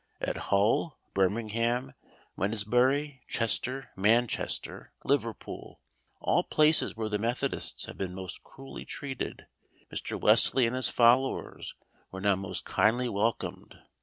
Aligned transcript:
At 0.19 0.37
Hull, 0.49 0.97
Birmingham, 1.13 1.93
Wednesbury, 2.35 3.19
Chester, 3.27 3.91
Manchester, 3.95 4.93
Liverpool, 5.03 5.79
all 6.19 6.41
places 6.43 6.97
where 6.97 7.07
the 7.07 7.19
Methodists 7.19 7.85
had 7.85 7.99
been 7.99 8.15
most 8.15 8.41
cruelly 8.43 8.83
treated, 8.83 9.45
Mr. 9.93 10.19
Wesley 10.19 10.65
and 10.65 10.75
his 10.75 10.89
followers 10.89 11.75
were 12.11 12.19
now 12.19 12.35
most 12.35 12.65
kindly 12.65 13.09
welcomed. 13.09 13.77